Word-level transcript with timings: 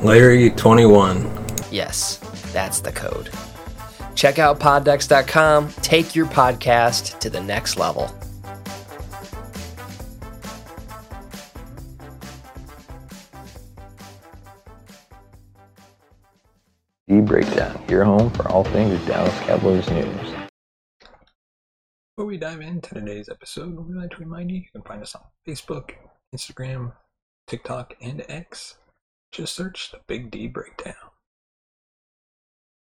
Larry21. 0.00 1.72
Yes, 1.72 2.16
that's 2.52 2.80
the 2.80 2.90
code. 2.90 3.30
Check 4.14 4.38
out 4.38 4.58
poddex.com. 4.58 5.68
Take 5.82 6.14
your 6.14 6.26
podcast 6.26 7.18
to 7.20 7.30
the 7.30 7.40
next 7.40 7.76
level. 7.78 8.10
D 17.06 17.20
Breakdown, 17.20 17.82
your 17.88 18.04
home 18.04 18.30
for 18.30 18.48
all 18.48 18.64
things 18.64 19.04
Dallas 19.06 19.36
Cowboys 19.40 19.90
news. 19.90 20.34
Before 22.16 22.26
we 22.26 22.36
dive 22.36 22.60
into 22.60 22.94
today's 22.94 23.28
episode, 23.28 23.74
we'd 23.74 23.96
like 23.96 24.10
to 24.10 24.18
remind 24.18 24.50
you 24.50 24.58
you 24.58 24.64
can 24.72 24.82
find 24.82 25.02
us 25.02 25.14
on 25.14 25.22
Facebook, 25.46 25.90
Instagram, 26.34 26.92
TikTok, 27.48 27.94
and 28.00 28.24
X. 28.28 28.76
Just 29.32 29.54
search 29.54 29.92
the 29.92 30.00
Big 30.08 30.30
D 30.30 30.48
Breakdown. 30.48 30.94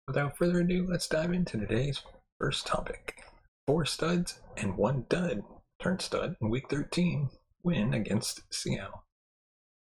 Without 0.07 0.37
further 0.37 0.61
ado, 0.61 0.87
let's 0.89 1.09
dive 1.09 1.33
into 1.33 1.59
today's 1.59 2.03
first 2.39 2.67
topic. 2.67 3.25
Four 3.67 3.85
studs 3.85 4.41
and 4.57 4.77
one 4.77 5.07
dud 5.09 5.43
turned 5.83 6.03
stud 6.03 6.37
in 6.41 6.51
Week 6.51 6.69
13 6.69 7.31
win 7.63 7.95
against 7.95 8.43
Seattle. 8.53 9.05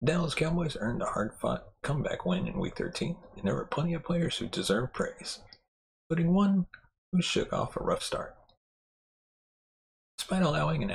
Dallas 0.02 0.34
Cowboys 0.34 0.78
earned 0.80 1.02
a 1.02 1.06
hard 1.06 1.34
fought 1.38 1.66
comeback 1.82 2.24
win 2.24 2.46
in 2.46 2.58
Week 2.58 2.76
13, 2.76 3.16
and 3.36 3.46
there 3.46 3.54
were 3.54 3.66
plenty 3.66 3.92
of 3.92 4.02
players 4.02 4.38
who 4.38 4.46
deserved 4.46 4.94
praise, 4.94 5.40
including 6.08 6.32
one 6.32 6.66
who 7.12 7.20
shook 7.20 7.52
off 7.52 7.76
a 7.76 7.84
rough 7.84 8.02
start. 8.02 8.34
Despite 10.16 10.42
allowing 10.42 10.82
an 10.82 10.90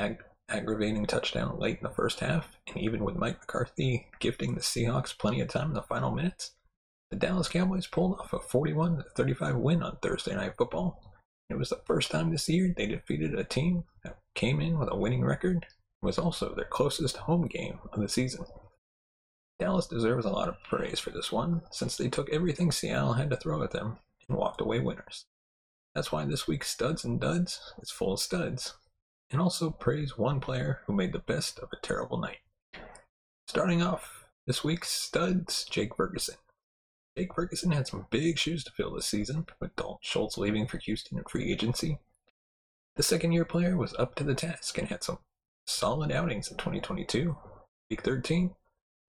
aggravating 0.50 1.06
touchdown 1.06 1.60
late 1.60 1.78
in 1.78 1.84
the 1.84 1.90
first 1.96 2.20
half, 2.20 2.58
and 2.68 2.78
even 2.78 3.04
with 3.04 3.16
Mike 3.16 3.40
McCarthy 3.40 4.08
gifting 4.20 4.56
the 4.56 4.62
Seahawks 4.62 5.18
plenty 5.18 5.42
of 5.42 5.48
time 5.48 5.70
in 5.70 5.74
the 5.74 5.82
final 5.82 6.12
minutes, 6.12 6.52
the 7.12 7.18
Dallas 7.18 7.48
Cowboys 7.48 7.88
pulled 7.88 8.20
off 8.20 8.34
a 8.34 8.40
41 8.40 9.04
35 9.16 9.56
win 9.56 9.84
on 9.84 9.98
Thursday 10.02 10.36
Night 10.36 10.56
Football. 10.58 11.02
It 11.50 11.58
was 11.58 11.70
the 11.70 11.82
first 11.86 12.12
time 12.12 12.32
this 12.32 12.50
year 12.50 12.74
they 12.76 12.88
defeated 12.88 13.38
a 13.38 13.44
team 13.44 13.84
that 14.04 14.18
came 14.34 14.60
in 14.60 14.80
with 14.80 14.90
a 14.92 14.98
winning 14.98 15.24
record 15.24 15.66
and 16.02 16.08
was 16.08 16.18
also 16.18 16.54
their 16.54 16.66
closest 16.66 17.18
home 17.18 17.48
game 17.48 17.80
of 17.94 18.02
the 18.02 18.10
season. 18.10 18.46
Dallas 19.60 19.88
deserves 19.88 20.26
a 20.26 20.32
lot 20.32 20.50
of 20.50 20.62
praise 20.64 21.00
for 21.00 21.12
this 21.12 21.32
one, 21.32 21.62
since 21.72 21.96
they 21.96 22.10
took 22.10 22.30
everything 22.30 22.72
Seattle 22.72 23.14
had 23.14 23.30
to 23.30 23.38
throw 23.38 23.64
at 23.64 23.72
them 23.72 23.98
and 24.28 24.38
walked 24.38 24.60
away 24.60 24.80
winners. 24.80 25.26
That's 25.94 26.12
why 26.12 26.26
this 26.26 26.48
week's 26.48 26.70
Studs 26.70 27.06
and 27.06 27.22
Duds 27.22 27.74
is 27.82 27.90
full 27.90 28.14
of 28.14 28.20
studs, 28.20 28.74
and 29.32 29.42
also 29.42 29.72
praise 29.72 30.18
one 30.18 30.40
player 30.40 30.82
who 30.86 30.94
made 30.94 31.14
the 31.14 31.20
best 31.20 31.60
of 31.60 31.70
a 31.72 31.86
terrible 31.86 32.18
night. 32.18 32.40
Starting 33.48 33.82
off 33.82 34.26
this 34.48 34.64
week's 34.64 34.90
studs, 34.90 35.66
Jake 35.66 35.96
Ferguson. 35.96 36.36
Jake 37.18 37.34
Ferguson 37.34 37.72
had 37.72 37.88
some 37.88 38.08
big 38.10 38.38
shoes 38.38 38.64
to 38.64 38.72
fill 38.72 38.94
this 38.94 39.06
season, 39.06 39.46
with 39.60 39.76
Dalton 39.76 40.00
Schultz 40.02 40.38
leaving 40.38 40.68
for 40.68 40.78
Houston 40.78 41.18
in 41.18 41.24
free 41.24 41.52
agency. 41.52 42.00
The 42.96 43.04
second 43.04 43.32
year 43.32 43.46
player 43.46 43.78
was 43.78 43.94
up 43.96 44.16
to 44.16 44.24
the 44.24 44.36
task 44.36 44.78
and 44.78 44.88
had 44.88 45.04
some 45.04 45.20
solid 45.66 46.12
outings 46.12 46.50
in 46.50 46.58
2022. 46.58 47.36
Week 47.90 48.02
13 48.02 48.56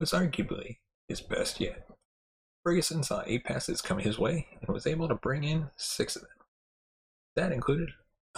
was 0.00 0.12
arguably 0.12 0.78
his 1.08 1.20
best 1.20 1.60
yet. 1.60 1.86
Ferguson 2.64 3.02
saw 3.02 3.22
eight 3.26 3.44
passes 3.44 3.80
come 3.80 3.98
his 3.98 4.18
way 4.18 4.48
and 4.60 4.74
was 4.74 4.86
able 4.86 5.08
to 5.08 5.14
bring 5.14 5.44
in 5.44 5.70
six 5.76 6.16
of 6.16 6.22
them. 6.22 6.30
That 7.36 7.52
included 7.52 7.90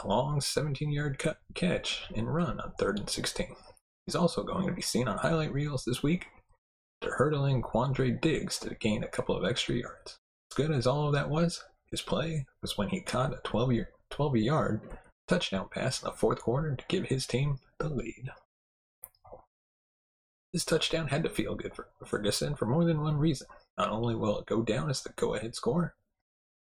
a 0.03 0.09
long 0.09 0.41
17 0.41 0.91
yard 0.91 1.19
cut 1.19 1.39
catch 1.55 2.05
and 2.15 2.33
run 2.33 2.61
on 2.61 2.73
3rd 2.81 3.01
and 3.01 3.11
16. 3.11 3.57
He's 4.07 4.15
also 4.15 4.43
going 4.43 4.67
to 4.67 4.73
be 4.73 4.83
seen 4.83 5.09
on 5.09 5.19
highlight 5.19 5.53
reels 5.53 5.85
this 5.85 6.03
week 6.03 6.27
to 7.01 7.11
hurdling 7.11 7.63
Quandre 7.63 8.21
Diggs 8.21 8.59
to 8.61 8.75
gain 8.75 9.03
a 9.03 9.09
couple 9.09 9.37
of 9.37 9.45
extra 9.45 9.75
yards. 9.75 10.19
As 10.51 10.57
good 10.57 10.71
as 10.71 10.87
all 10.87 11.07
of 11.07 11.13
that 11.13 11.29
was, 11.29 11.63
his 11.91 12.03
play 12.03 12.47
was 12.63 12.79
when 12.79 12.89
he 12.89 13.01
caught 13.01 13.33
a 13.33 13.41
12 13.45 13.73
yard, 13.73 13.89
12 14.11 14.37
yard 14.37 14.81
touchdown 15.27 15.69
pass 15.71 16.03
in 16.03 16.07
the 16.07 16.13
fourth 16.13 16.41
quarter 16.41 16.75
to 16.75 16.85
give 16.89 17.07
his 17.07 17.27
team 17.27 17.59
the 17.79 17.89
lead. 17.89 18.31
This 20.53 20.65
touchdown 20.65 21.09
had 21.09 21.23
to 21.25 21.29
feel 21.29 21.55
good 21.55 21.75
for 21.75 21.89
Ferguson 22.07 22.55
for 22.55 22.65
more 22.65 22.85
than 22.85 23.03
one 23.03 23.19
reason. 23.19 23.47
Not 23.77 23.91
only 23.91 24.15
will 24.15 24.39
it 24.39 24.47
go 24.47 24.63
down 24.63 24.89
as 24.89 25.03
the 25.03 25.11
go 25.11 25.35
ahead 25.35 25.55
score, 25.55 25.95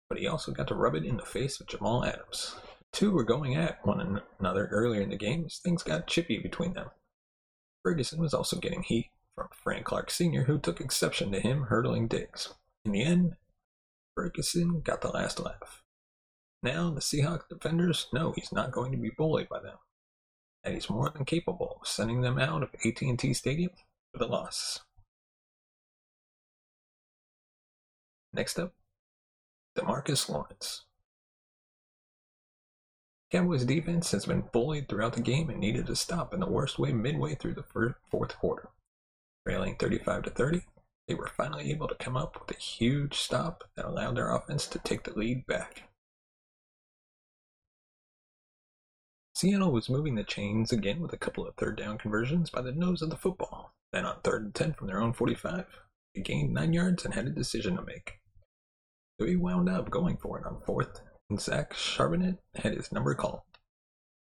but 0.08 0.18
he 0.18 0.26
also 0.26 0.52
got 0.52 0.68
to 0.68 0.74
rub 0.74 0.94
it 0.94 1.04
in 1.04 1.18
the 1.18 1.24
face 1.24 1.60
of 1.60 1.66
Jamal 1.66 2.04
Adams. 2.04 2.56
Two 2.94 3.10
were 3.10 3.24
going 3.24 3.56
at 3.56 3.84
one 3.84 4.22
another 4.38 4.68
earlier 4.70 5.02
in 5.02 5.10
the 5.10 5.16
game 5.16 5.44
as 5.46 5.58
things 5.58 5.82
got 5.82 6.06
chippy 6.06 6.38
between 6.38 6.74
them. 6.74 6.90
Ferguson 7.82 8.20
was 8.20 8.32
also 8.32 8.56
getting 8.56 8.82
heat 8.82 9.10
from 9.34 9.48
Frank 9.52 9.84
Clark 9.84 10.12
Sr., 10.12 10.44
who 10.44 10.58
took 10.58 10.80
exception 10.80 11.32
to 11.32 11.40
him 11.40 11.64
hurdling 11.64 12.06
Diggs. 12.06 12.54
In 12.84 12.92
the 12.92 13.02
end, 13.02 13.34
Ferguson 14.14 14.80
got 14.80 15.00
the 15.00 15.08
last 15.08 15.40
laugh. 15.40 15.82
Now 16.62 16.90
the 16.90 17.00
Seahawks 17.00 17.48
defenders 17.48 18.06
know 18.12 18.32
he's 18.32 18.52
not 18.52 18.70
going 18.70 18.92
to 18.92 18.98
be 18.98 19.10
bullied 19.10 19.48
by 19.48 19.58
them 19.58 19.78
and 20.62 20.74
he's 20.74 20.88
more 20.88 21.10
than 21.10 21.24
capable 21.24 21.78
of 21.80 21.86
sending 21.86 22.22
them 22.22 22.38
out 22.38 22.62
of 22.62 22.70
AT&T 22.84 23.34
Stadium 23.34 23.70
with 24.12 24.22
a 24.22 24.26
loss. 24.26 24.80
Next 28.32 28.58
up, 28.58 28.72
DeMarcus 29.76 30.28
Lawrence. 30.28 30.84
Cowboys 33.34 33.64
defense 33.64 34.12
has 34.12 34.26
been 34.26 34.44
bullied 34.52 34.88
throughout 34.88 35.14
the 35.14 35.20
game 35.20 35.50
and 35.50 35.58
needed 35.58 35.88
to 35.88 35.96
stop 35.96 36.32
in 36.32 36.38
the 36.38 36.46
worst 36.46 36.78
way 36.78 36.92
midway 36.92 37.34
through 37.34 37.54
the 37.54 37.64
fourth 38.08 38.38
quarter. 38.38 38.68
Trailing 39.44 39.74
35 39.74 40.22
to 40.22 40.30
30, 40.30 40.60
they 41.08 41.14
were 41.14 41.26
finally 41.26 41.72
able 41.72 41.88
to 41.88 41.96
come 41.96 42.16
up 42.16 42.38
with 42.38 42.56
a 42.56 42.60
huge 42.60 43.14
stop 43.14 43.64
that 43.74 43.86
allowed 43.86 44.16
their 44.16 44.32
offense 44.32 44.68
to 44.68 44.78
take 44.78 45.02
the 45.02 45.18
lead 45.18 45.48
back. 45.48 45.88
Seattle 49.34 49.72
was 49.72 49.90
moving 49.90 50.14
the 50.14 50.22
chains 50.22 50.70
again 50.70 51.00
with 51.00 51.12
a 51.12 51.18
couple 51.18 51.44
of 51.44 51.56
third 51.56 51.76
down 51.76 51.98
conversions 51.98 52.50
by 52.50 52.62
the 52.62 52.70
nose 52.70 53.02
of 53.02 53.10
the 53.10 53.16
football. 53.16 53.74
Then 53.92 54.06
on 54.06 54.20
third 54.22 54.44
and 54.44 54.54
10 54.54 54.74
from 54.74 54.86
their 54.86 55.02
own 55.02 55.12
45, 55.12 55.66
they 56.14 56.20
gained 56.20 56.54
9 56.54 56.72
yards 56.72 57.04
and 57.04 57.14
had 57.14 57.26
a 57.26 57.30
decision 57.30 57.74
to 57.74 57.82
make. 57.82 58.20
So 59.18 59.26
he 59.26 59.34
wound 59.34 59.68
up 59.68 59.90
going 59.90 60.18
for 60.18 60.38
it 60.38 60.46
on 60.46 60.60
fourth, 60.64 61.00
Zach 61.38 61.72
Charbonnet 61.74 62.38
had 62.54 62.74
his 62.74 62.92
number 62.92 63.14
called. 63.14 63.40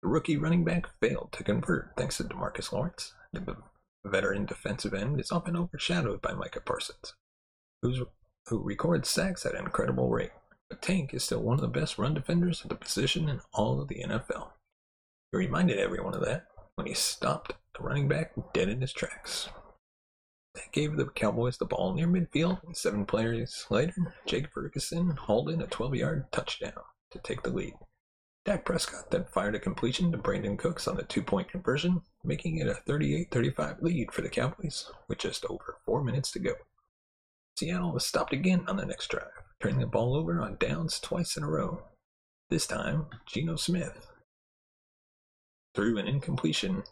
The 0.03 0.09
rookie 0.09 0.37
running 0.37 0.65
back 0.65 0.87
failed 1.01 1.31
to 1.33 1.45
convert 1.45 1.97
thanks 1.97 2.17
to 2.17 2.25
DeMarcus 2.25 2.73
Lawrence. 2.73 3.15
The 3.33 3.57
veteran 4.05 4.47
defensive 4.47 4.95
end 4.95 5.21
is 5.21 5.33
often 5.33 5.57
overshadowed 5.57 6.23
by 6.23 6.33
Micah 6.33 6.61
Parsons, 6.61 7.15
who 7.83 8.09
records 8.51 9.09
sacks 9.09 9.45
at 9.45 9.55
an 9.55 9.65
incredible 9.65 10.11
rate. 10.11 10.33
But 10.69 10.83
Tank 10.83 11.15
is 11.15 11.25
still 11.25 11.43
one 11.43 11.55
of 11.55 11.61
the 11.61 11.69
best 11.69 11.99
run 11.99 12.15
defenders 12.15 12.63
of 12.63 12.71
the 12.71 12.77
position 12.77 13.29
in 13.29 13.41
all 13.53 13.81
of 13.81 13.89
the 13.89 14.03
NFL. 14.03 14.51
He 15.33 15.39
reminded 15.39 15.79
everyone 15.79 16.15
of 16.15 16.25
that 16.25 16.47
when 16.77 16.87
he 16.87 16.95
stopped 16.95 17.53
the 17.77 17.85
running 17.85 18.09
back 18.09 18.33
dead 18.53 18.69
in 18.69 18.81
his 18.81 18.93
tracks. 18.93 19.49
That 20.57 20.73
gave 20.73 20.97
the 20.97 21.05
Cowboys 21.05 21.59
the 21.59 21.67
ball 21.67 21.93
near 21.93 22.07
midfield, 22.07 22.65
and 22.65 22.75
seven 22.75 23.05
players 23.05 23.67
later, 23.69 24.15
Jake 24.25 24.51
Ferguson 24.51 25.11
hauled 25.11 25.51
in 25.51 25.61
a 25.61 25.67
12 25.67 25.95
yard 25.97 26.33
touchdown 26.33 26.81
to 27.11 27.19
take 27.19 27.43
the 27.43 27.51
lead. 27.51 27.75
Dak 28.47 28.65
Prescott 28.65 29.11
then 29.11 29.27
fired 29.27 29.55
a 29.55 29.61
completion 29.61 30.11
to 30.13 30.19
Brandin 30.19 30.57
Cooks 30.57 30.89
on 30.89 30.97
the 30.97 31.03
two 31.03 31.23
point 31.23 31.51
conversion, 31.51 32.01
making 32.25 32.57
it 32.57 32.69
a 32.69 32.75
38 32.75 33.31
35 33.31 33.83
lead 33.83 34.13
for 34.13 34.23
the 34.23 34.31
Cowboys 34.31 34.91
with 35.09 35.19
just 35.19 35.45
over 35.45 35.77
four 35.85 36.03
minutes 36.03 36.31
to 36.31 36.39
go. 36.39 36.55
Seattle 37.59 37.93
was 37.93 38.07
stopped 38.07 38.33
again 38.33 38.65
on 38.67 38.79
the 38.79 38.87
next 38.87 39.09
drive, 39.09 39.29
turning 39.61 39.81
the 39.81 39.87
ball 39.87 40.17
over 40.17 40.41
on 40.41 40.57
downs 40.57 40.99
twice 40.99 41.37
in 41.37 41.43
a 41.43 41.51
row. 41.51 41.83
This 42.49 42.67
time, 42.67 43.09
Geno 43.27 43.57
Smith 43.57 44.07
threw 45.75 45.99
an 45.99 46.09
incompletion 46.09 46.85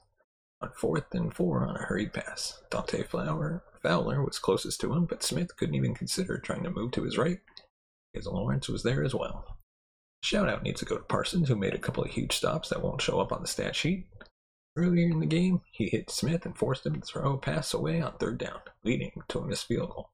on 0.65 0.73
fourth 0.75 1.15
and 1.15 1.35
four 1.35 1.67
on 1.67 1.77
a 1.77 1.85
hurried 1.85 2.13
pass. 2.13 2.63
Dante 2.71 3.03
Flower, 3.03 3.63
Fowler 3.83 4.25
was 4.25 4.39
closest 4.39 4.81
to 4.81 4.93
him, 4.95 5.05
but 5.05 5.23
Smith 5.23 5.57
couldn't 5.57 5.75
even 5.75 5.95
consider 5.95 6.39
trying 6.39 6.63
to 6.65 6.71
move 6.71 6.93
to 6.93 7.03
his 7.03 7.19
right, 7.19 7.41
because 8.13 8.27
Lawrence 8.27 8.69
was 8.69 8.83
there 8.83 9.05
as 9.05 9.15
well. 9.15 9.59
Shout 10.23 10.49
out 10.49 10.63
needs 10.63 10.81
to 10.81 10.87
go 10.87 10.97
to 10.97 11.05
Parsons, 11.05 11.49
who 11.49 11.57
made 11.57 11.75
a 11.75 11.79
couple 11.79 12.03
of 12.03 12.11
huge 12.11 12.33
stops 12.33 12.71
that 12.71 12.83
won't 12.83 13.03
show 13.03 13.21
up 13.21 13.31
on 13.31 13.43
the 13.43 13.47
stat 13.47 13.77
sheet. 13.77 14.07
Earlier 14.75 15.09
in 15.09 15.21
the 15.21 15.27
game, 15.27 15.61
he 15.71 15.89
hit 15.89 16.11
Smith 16.11 16.47
and 16.47 16.57
forced 16.57 16.87
him 16.87 16.95
to 16.95 17.01
throw 17.03 17.35
a 17.35 17.39
pass 17.39 17.75
away 17.75 18.01
on 18.01 18.15
third 18.15 18.39
down, 18.39 18.61
leading 18.83 19.13
to 19.29 19.41
a 19.41 19.47
missed 19.47 19.67
field 19.67 19.91
goal. 19.91 20.11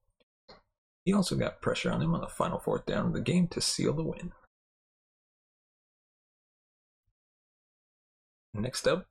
He 1.05 1.13
also 1.13 1.35
got 1.35 1.61
pressure 1.61 1.91
on 1.91 2.01
him 2.01 2.13
on 2.13 2.21
the 2.21 2.27
final 2.27 2.59
fourth 2.59 2.85
down 2.85 3.07
of 3.07 3.13
the 3.13 3.21
game 3.21 3.47
to 3.47 3.61
seal 3.61 3.93
the 3.93 4.03
win. 4.03 4.33
Next 8.53 8.85
up, 8.85 9.07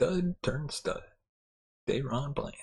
stud 0.00 0.34
turned 0.42 0.72
stud, 0.72 1.02
DaRon 1.86 2.34
Bland. 2.34 2.54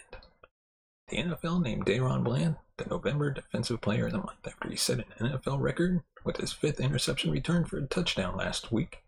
The 1.10 1.18
NFL 1.18 1.62
named 1.62 1.86
DaRon 1.86 2.24
Bland 2.24 2.56
the 2.78 2.86
November 2.86 3.30
Defensive 3.30 3.80
Player 3.80 4.07
of 4.07 4.13
the 4.13 4.18
Month 4.18 4.48
after 4.48 4.68
he 4.68 4.75
set 4.75 4.98
an 4.98 5.06
NFL 5.22 5.60
record 5.62 6.01
with 6.25 6.38
his 6.38 6.51
fifth 6.51 6.80
interception 6.80 7.30
return 7.30 7.63
for 7.63 7.78
a 7.78 7.86
touchdown 7.86 8.36
last 8.36 8.72
week 8.72 9.04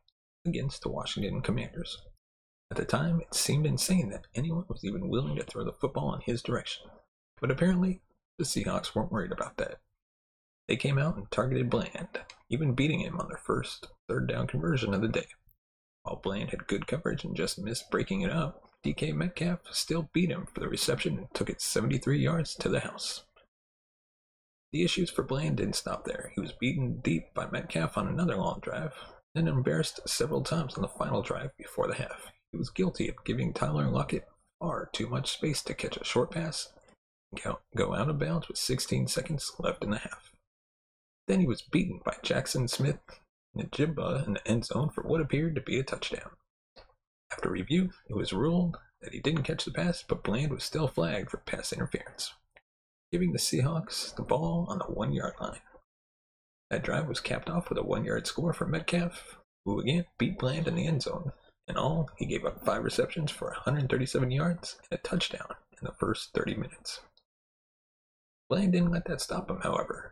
against 0.45 0.83
the 0.83 0.89
Washington 0.89 1.41
Commanders. 1.41 2.03
At 2.69 2.77
the 2.77 2.85
time, 2.85 3.19
it 3.19 3.33
seemed 3.33 3.65
insane 3.65 4.09
that 4.09 4.27
anyone 4.35 4.65
was 4.69 4.85
even 4.85 5.09
willing 5.09 5.35
to 5.37 5.43
throw 5.43 5.63
the 5.63 5.73
football 5.73 6.13
in 6.13 6.21
his 6.21 6.43
direction. 6.43 6.85
But 7.41 7.49
apparently, 7.49 8.01
the 8.37 8.43
Seahawks 8.43 8.93
weren't 8.93 9.11
worried 9.11 9.31
about 9.31 9.57
that. 9.57 9.79
They 10.67 10.75
came 10.77 10.99
out 10.99 11.17
and 11.17 11.31
targeted 11.31 11.71
Bland, 11.71 12.19
even 12.47 12.75
beating 12.75 12.99
him 12.99 13.19
on 13.19 13.27
their 13.27 13.37
first 13.37 13.87
third 14.07 14.27
down 14.27 14.45
conversion 14.45 14.93
of 14.93 15.01
the 15.01 15.07
day. 15.07 15.25
While 16.03 16.17
Bland 16.17 16.51
had 16.51 16.67
good 16.67 16.87
coverage 16.87 17.23
and 17.23 17.35
just 17.35 17.59
missed 17.59 17.91
breaking 17.91 18.21
it 18.21 18.31
up, 18.31 18.69
DK 18.83 19.13
Metcalf 19.13 19.59
still 19.71 20.09
beat 20.13 20.29
him 20.29 20.45
for 20.45 20.61
the 20.61 20.69
reception 20.69 21.17
and 21.17 21.27
took 21.33 21.49
it 21.49 21.61
73 21.61 22.19
yards 22.19 22.55
to 22.55 22.69
the 22.69 22.79
house. 22.79 23.23
The 24.71 24.83
issues 24.83 25.09
for 25.09 25.23
Bland 25.23 25.57
didn't 25.57 25.75
stop 25.75 26.05
there. 26.05 26.31
He 26.35 26.41
was 26.41 26.51
beaten 26.51 27.01
deep 27.01 27.33
by 27.33 27.49
Metcalf 27.49 27.97
on 27.97 28.07
another 28.07 28.37
long 28.37 28.59
drive, 28.61 28.93
then 29.33 29.47
embarrassed 29.47 29.99
several 30.07 30.43
times 30.43 30.75
on 30.75 30.81
the 30.81 30.87
final 30.87 31.21
drive 31.21 31.51
before 31.57 31.87
the 31.87 31.95
half. 31.95 32.31
He 32.51 32.57
was 32.57 32.69
guilty 32.69 33.09
of 33.09 33.23
giving 33.25 33.53
Tyler 33.53 33.89
Lockett 33.89 34.27
far 34.59 34.89
too 34.93 35.07
much 35.07 35.31
space 35.31 35.61
to 35.63 35.73
catch 35.73 35.97
a 35.97 36.03
short 36.03 36.31
pass 36.31 36.71
and 37.31 37.55
go 37.75 37.93
out 37.93 38.09
of 38.09 38.19
bounds 38.19 38.47
with 38.47 38.57
16 38.57 39.07
seconds 39.07 39.51
left 39.59 39.83
in 39.83 39.91
the 39.91 39.99
half. 39.99 40.31
Then 41.27 41.39
he 41.39 41.47
was 41.47 41.61
beaten 41.61 42.01
by 42.03 42.15
Jaxon 42.23 42.69
Smith 42.69 42.99
Njigba 43.57 44.25
in 44.25 44.33
the 44.33 44.47
end 44.47 44.65
zone 44.65 44.89
for 44.89 45.03
what 45.03 45.21
appeared 45.21 45.55
to 45.55 45.61
be 45.61 45.79
a 45.79 45.83
touchdown. 45.83 46.31
After 47.31 47.49
review, 47.49 47.91
it 48.07 48.15
was 48.15 48.33
ruled 48.33 48.77
that 49.01 49.13
he 49.13 49.19
didn't 49.19 49.43
catch 49.43 49.65
the 49.65 49.71
pass, 49.71 50.03
but 50.03 50.23
Bland 50.23 50.51
was 50.51 50.63
still 50.63 50.87
flagged 50.87 51.29
for 51.29 51.37
pass 51.37 51.71
interference, 51.71 52.33
giving 53.11 53.31
the 53.31 53.39
Seahawks 53.39 54.15
the 54.15 54.23
ball 54.23 54.65
on 54.69 54.79
the 54.79 54.85
one 54.85 55.13
yard 55.13 55.35
line. 55.39 55.61
That 56.69 56.83
drive 56.83 57.07
was 57.07 57.19
capped 57.19 57.49
off 57.49 57.69
with 57.69 57.77
a 57.77 57.83
one 57.83 58.05
yard 58.05 58.27
score 58.27 58.53
for 58.53 58.67
Metcalf, 58.67 59.37
who 59.65 59.79
again 59.79 60.05
beat 60.17 60.37
Bland 60.37 60.67
in 60.67 60.75
the 60.75 60.87
end 60.87 61.01
zone. 61.01 61.31
In 61.67 61.77
all, 61.77 62.09
he 62.17 62.25
gave 62.25 62.45
up 62.45 62.65
five 62.65 62.83
receptions 62.83 63.31
for 63.31 63.47
137 63.49 64.31
yards 64.31 64.77
and 64.89 64.99
a 64.99 65.01
touchdown 65.01 65.55
in 65.71 65.85
the 65.85 65.93
first 65.93 66.33
30 66.33 66.55
minutes. 66.55 67.01
Bland 68.49 68.73
didn't 68.73 68.91
let 68.91 69.05
that 69.05 69.21
stop 69.21 69.49
him, 69.49 69.59
however. 69.61 70.11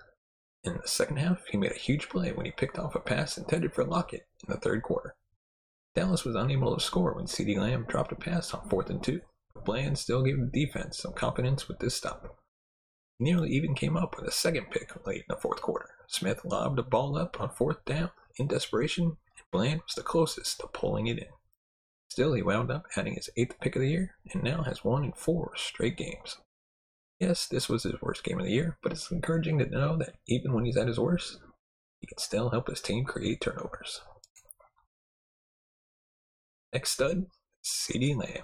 In 0.68 0.80
the 0.82 0.88
second 0.88 1.16
half, 1.16 1.48
he 1.50 1.56
made 1.56 1.72
a 1.72 1.76
huge 1.76 2.10
play 2.10 2.34
when 2.34 2.46
he 2.46 2.52
picked 2.52 2.78
off 2.78 2.94
a 2.94 3.00
pass 3.00 3.38
intended 3.38 3.74
for 3.74 3.86
Lockett 3.86 4.28
in 4.46 4.52
the 4.54 4.60
third 4.60 4.84
quarter. 4.84 5.16
Dallas 5.96 6.26
was 6.26 6.36
unable 6.36 6.76
to 6.76 6.84
score 6.84 7.14
when 7.14 7.26
CeeDee 7.26 7.58
Lamb 7.58 7.86
dropped 7.88 8.12
a 8.12 8.16
pass 8.16 8.54
on 8.54 8.68
fourth 8.68 8.90
and 8.90 9.02
two, 9.02 9.22
but 9.54 9.64
Bland 9.64 9.98
still 9.98 10.24
gave 10.24 10.38
the 10.38 10.66
defense 10.66 10.98
some 10.98 11.14
confidence 11.14 11.70
with 11.70 11.80
this 11.80 11.96
stop. 11.96 12.38
He 13.18 13.24
nearly 13.24 13.50
even 13.52 13.76
came 13.76 13.96
up 13.96 14.18
with 14.18 14.28
a 14.28 14.32
second 14.32 14.70
pick 14.70 14.92
late 15.08 15.20
in 15.20 15.26
the 15.30 15.38
fourth 15.38 15.62
quarter. 15.62 15.92
Smith 16.10 16.44
lobbed 16.44 16.80
a 16.80 16.84
ball 16.84 17.18
up 17.18 17.40
on 17.40 17.50
fourth 17.50 17.86
down 17.86 18.12
in 18.36 18.48
desperation, 18.48 19.06
and 19.06 19.52
Bland 19.54 19.84
was 19.84 19.96
the 19.96 20.04
closest 20.04 20.60
to 20.60 20.68
pulling 20.68 21.08
it 21.08 21.18
in. 21.18 21.30
Still, 22.10 22.34
he 22.34 22.42
wound 22.42 22.72
up 22.72 22.88
adding 22.98 23.16
his 23.16 23.30
eighth 23.38 23.58
pick 23.62 23.78
of 23.78 23.82
the 23.82 23.90
year 23.90 24.18
and 24.34 24.44
now 24.44 24.64
has 24.64 24.84
won 24.84 25.06
in 25.06 25.14
four 25.14 25.54
straight 25.56 25.96
games. 25.96 26.40
Yes, 27.20 27.48
this 27.48 27.68
was 27.68 27.84
his 27.84 28.00
worst 28.02 28.24
game 28.24 28.40
of 28.40 28.46
the 28.46 28.52
year, 28.52 28.78
but 28.84 28.92
it's 28.92 29.10
encouraging 29.10 29.58
to 29.60 29.66
know 29.66 29.98
that 29.98 30.16
even 30.28 30.54
when 30.54 30.66
he's 30.66 30.78
at 30.78 30.88
his 30.88 31.00
worst, 31.00 31.40
he 32.00 32.06
can 32.06 32.20
still 32.20 32.52
help 32.52 32.68
his 32.68 32.82
team 32.82 33.06
create 33.06 33.42
turnovers. 33.42 34.02
Next 36.72 36.92
stud, 36.92 37.26
CeeDee 37.66 38.16
Lamb. 38.16 38.44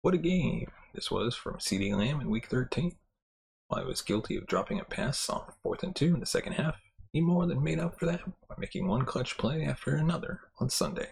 What 0.00 0.14
a 0.14 0.18
game 0.18 0.70
this 0.94 1.10
was 1.10 1.36
from 1.36 1.58
CeeDee 1.58 1.94
Lamb 1.94 2.20
in 2.20 2.30
Week 2.30 2.46
13. 2.46 2.96
While 3.68 3.82
he 3.82 3.88
was 3.88 4.00
guilty 4.00 4.36
of 4.36 4.46
dropping 4.46 4.80
a 4.80 4.84
pass 4.84 5.28
on 5.28 5.52
4th 5.64 5.82
and 5.82 5.94
2 5.94 6.14
in 6.14 6.20
the 6.20 6.26
second 6.26 6.54
half, 6.54 6.76
he 7.12 7.20
more 7.20 7.46
than 7.46 7.62
made 7.62 7.78
up 7.78 7.98
for 7.98 8.06
that 8.06 8.20
by 8.48 8.54
making 8.58 8.88
one 8.88 9.04
clutch 9.04 9.36
play 9.36 9.64
after 9.64 9.94
another 9.94 10.40
on 10.58 10.70
Sunday. 10.70 11.10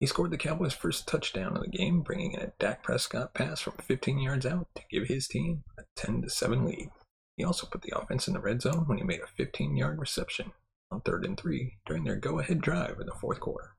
He 0.00 0.06
scored 0.06 0.30
the 0.30 0.38
Cowboys' 0.38 0.72
first 0.72 1.06
touchdown 1.06 1.58
of 1.58 1.62
the 1.62 1.68
game, 1.68 2.00
bringing 2.00 2.32
in 2.32 2.40
a 2.40 2.52
Dak 2.58 2.82
Prescott 2.82 3.34
pass 3.34 3.60
from 3.60 3.74
15 3.74 4.18
yards 4.18 4.46
out 4.46 4.66
to 4.74 4.82
give 4.90 5.08
his 5.08 5.28
team 5.28 5.62
a 5.78 5.82
10 5.94 6.26
7 6.26 6.64
lead. 6.64 6.90
He 7.36 7.44
also 7.44 7.66
put 7.66 7.82
the 7.82 7.96
offense 7.96 8.26
in 8.26 8.32
the 8.32 8.40
red 8.40 8.62
zone 8.62 8.86
when 8.86 8.96
he 8.96 9.04
made 9.04 9.20
a 9.20 9.26
15 9.26 9.76
yard 9.76 9.98
reception 9.98 10.52
on 10.90 11.02
third 11.02 11.26
and 11.26 11.38
three 11.38 11.76
during 11.84 12.04
their 12.04 12.16
go 12.16 12.38
ahead 12.38 12.62
drive 12.62 12.98
in 12.98 13.06
the 13.06 13.12
fourth 13.12 13.40
quarter. 13.40 13.76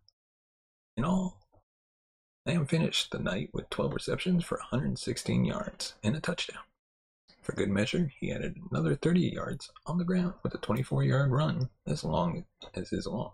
In 0.96 1.04
all, 1.04 1.40
Lamb 2.46 2.68
finished 2.68 3.12
the 3.12 3.20
night 3.20 3.50
with 3.52 3.72
12 3.72 3.94
receptions 3.94 4.44
for 4.44 4.58
116 4.60 5.44
yards 5.44 5.96
and 6.04 6.16
a 6.16 6.20
touchdown. 6.20 6.62
For 7.42 7.54
good 7.54 7.70
measure, 7.70 8.12
he 8.20 8.32
added 8.32 8.58
another 8.70 8.96
30 8.96 9.22
yards 9.22 9.72
on 9.88 9.98
the 9.98 10.04
ground 10.04 10.36
with 10.44 10.54
a 10.54 10.60
24 10.60 11.04
yard 11.04 11.32
run 11.32 11.72
as 11.88 12.04
long 12.04 12.46
as 12.76 12.90
his 12.90 13.08
long. 13.08 13.34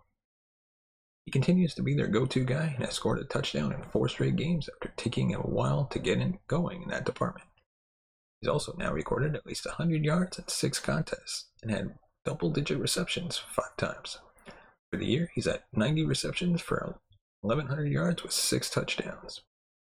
He 1.27 1.31
continues 1.31 1.75
to 1.75 1.83
be 1.83 1.93
their 1.93 2.07
go 2.07 2.25
to 2.25 2.45
guy 2.45 2.73
and 2.77 2.85
has 2.85 2.93
scored 2.93 3.19
a 3.19 3.25
touchdown 3.25 3.73
in 3.73 3.83
four 3.83 4.07
straight 4.07 4.37
games 4.37 4.69
after 4.69 4.93
taking 4.95 5.35
a 5.35 5.39
while 5.39 5.83
to 5.87 5.99
get 5.99 6.21
in 6.21 6.39
going 6.47 6.83
in 6.83 6.87
that 6.87 7.05
department. 7.05 7.49
He's 8.39 8.47
also 8.47 8.73
now 8.77 8.93
recorded 8.93 9.35
at 9.35 9.45
least 9.45 9.65
100 9.65 10.05
yards 10.05 10.39
in 10.39 10.47
six 10.47 10.79
contests 10.79 11.47
and 11.61 11.69
had 11.69 11.95
double 12.23 12.49
digit 12.49 12.79
receptions 12.79 13.37
five 13.37 13.75
times. 13.75 14.19
For 14.89 14.97
the 14.99 15.05
year, 15.05 15.29
he's 15.35 15.47
at 15.47 15.65
90 15.73 16.05
receptions 16.05 16.61
for 16.61 16.97
1,100 17.41 17.91
yards 17.91 18.23
with 18.23 18.31
six 18.31 18.69
touchdowns. 18.69 19.41